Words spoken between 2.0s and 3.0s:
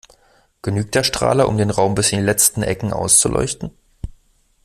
in die letzten Ecken